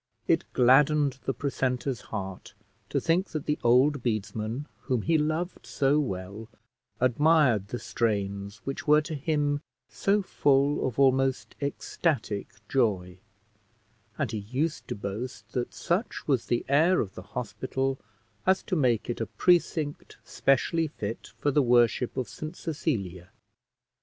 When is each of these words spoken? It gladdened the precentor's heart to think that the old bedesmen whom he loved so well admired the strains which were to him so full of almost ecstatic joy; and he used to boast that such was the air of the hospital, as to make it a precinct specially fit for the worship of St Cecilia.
It 0.27 0.51
gladdened 0.53 1.19
the 1.25 1.33
precentor's 1.35 2.01
heart 2.09 2.55
to 2.89 2.99
think 2.99 3.27
that 3.27 3.45
the 3.45 3.59
old 3.63 4.01
bedesmen 4.01 4.65
whom 4.85 5.03
he 5.03 5.15
loved 5.15 5.67
so 5.67 5.99
well 5.99 6.49
admired 6.99 7.67
the 7.67 7.77
strains 7.77 8.61
which 8.65 8.87
were 8.87 9.01
to 9.03 9.13
him 9.13 9.61
so 9.89 10.23
full 10.23 10.87
of 10.87 10.97
almost 10.97 11.53
ecstatic 11.61 12.55
joy; 12.67 13.19
and 14.17 14.31
he 14.31 14.39
used 14.39 14.87
to 14.87 14.95
boast 14.95 15.51
that 15.51 15.71
such 15.71 16.27
was 16.27 16.47
the 16.47 16.65
air 16.67 16.99
of 16.99 17.13
the 17.13 17.21
hospital, 17.37 17.99
as 18.47 18.63
to 18.63 18.75
make 18.75 19.07
it 19.07 19.21
a 19.21 19.27
precinct 19.27 20.17
specially 20.23 20.87
fit 20.87 21.27
for 21.37 21.51
the 21.51 21.61
worship 21.61 22.17
of 22.17 22.27
St 22.27 22.55
Cecilia. 22.57 23.29